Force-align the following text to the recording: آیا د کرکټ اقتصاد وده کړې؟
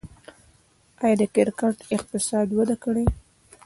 آیا 1.03 1.15
د 1.21 1.23
کرکټ 1.35 1.75
اقتصاد 1.95 2.47
وده 2.57 2.75
کړې؟ 2.83 3.05